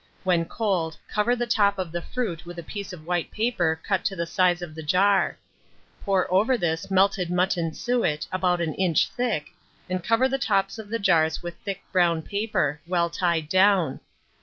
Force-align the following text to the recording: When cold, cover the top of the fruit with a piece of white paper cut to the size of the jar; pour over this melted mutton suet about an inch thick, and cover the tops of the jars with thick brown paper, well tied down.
When 0.23 0.45
cold, 0.45 0.97
cover 1.07 1.35
the 1.35 1.45
top 1.45 1.77
of 1.77 1.91
the 1.91 2.01
fruit 2.01 2.43
with 2.43 2.57
a 2.57 2.63
piece 2.63 2.91
of 2.91 3.05
white 3.05 3.29
paper 3.29 3.79
cut 3.87 4.03
to 4.05 4.15
the 4.15 4.25
size 4.25 4.63
of 4.63 4.73
the 4.73 4.81
jar; 4.81 5.37
pour 6.03 6.25
over 6.33 6.57
this 6.57 6.89
melted 6.89 7.29
mutton 7.29 7.71
suet 7.75 8.25
about 8.31 8.61
an 8.61 8.73
inch 8.73 9.09
thick, 9.09 9.49
and 9.87 10.03
cover 10.03 10.27
the 10.27 10.39
tops 10.39 10.79
of 10.79 10.89
the 10.89 10.97
jars 10.97 11.43
with 11.43 11.55
thick 11.57 11.83
brown 11.91 12.23
paper, 12.23 12.81
well 12.87 13.11
tied 13.11 13.47
down. 13.47 13.99